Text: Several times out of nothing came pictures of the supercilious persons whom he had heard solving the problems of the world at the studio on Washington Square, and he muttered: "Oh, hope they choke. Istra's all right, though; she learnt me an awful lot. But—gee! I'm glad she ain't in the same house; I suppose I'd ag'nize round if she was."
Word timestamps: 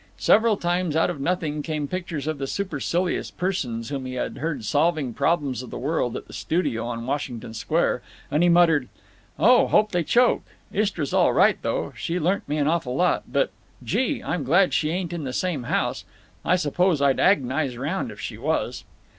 Several 0.17 0.57
times 0.57 0.95
out 0.95 1.11
of 1.11 1.21
nothing 1.21 1.61
came 1.61 1.87
pictures 1.87 2.25
of 2.25 2.39
the 2.39 2.47
supercilious 2.47 3.29
persons 3.29 3.89
whom 3.89 4.07
he 4.07 4.15
had 4.15 4.39
heard 4.39 4.65
solving 4.65 5.11
the 5.11 5.15
problems 5.15 5.61
of 5.61 5.69
the 5.69 5.77
world 5.77 6.17
at 6.17 6.25
the 6.25 6.33
studio 6.33 6.87
on 6.87 7.05
Washington 7.05 7.53
Square, 7.53 8.01
and 8.31 8.41
he 8.41 8.49
muttered: 8.49 8.89
"Oh, 9.37 9.67
hope 9.67 9.91
they 9.91 10.01
choke. 10.03 10.41
Istra's 10.73 11.13
all 11.13 11.33
right, 11.33 11.59
though; 11.61 11.93
she 11.95 12.19
learnt 12.19 12.49
me 12.49 12.57
an 12.57 12.67
awful 12.67 12.95
lot. 12.95 13.25
But—gee! 13.31 14.23
I'm 14.23 14.43
glad 14.43 14.73
she 14.73 14.89
ain't 14.89 15.13
in 15.13 15.23
the 15.23 15.33
same 15.33 15.65
house; 15.65 16.03
I 16.43 16.55
suppose 16.55 16.99
I'd 16.99 17.19
ag'nize 17.19 17.77
round 17.77 18.09
if 18.11 18.19
she 18.19 18.39
was." 18.39 18.83